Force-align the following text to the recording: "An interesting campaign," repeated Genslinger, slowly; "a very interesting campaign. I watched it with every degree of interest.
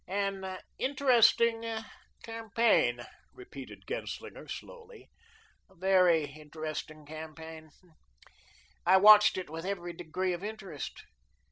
"An 0.07 0.57
interesting 0.79 1.63
campaign," 2.23 3.05
repeated 3.35 3.83
Genslinger, 3.87 4.47
slowly; 4.47 5.11
"a 5.69 5.75
very 5.75 6.23
interesting 6.25 7.05
campaign. 7.05 7.69
I 8.83 8.97
watched 8.97 9.37
it 9.37 9.47
with 9.47 9.63
every 9.63 9.93
degree 9.93 10.33
of 10.33 10.43
interest. 10.43 11.03